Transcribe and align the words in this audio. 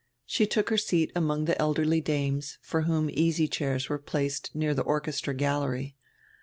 She 0.25 0.47
took 0.47 0.71
her 0.71 0.79
seat 0.79 1.11
among 1.15 1.45
die 1.45 1.55
elderly 1.59 2.01
dames, 2.01 2.57
for 2.63 2.81
whom 2.81 3.07
easy 3.11 3.47
chairs 3.47 3.87
were 3.87 3.99
placed 3.99 4.49
near 4.55 4.73
die 4.73 4.81
orchestra 4.81 5.35
gallery. 5.35 5.95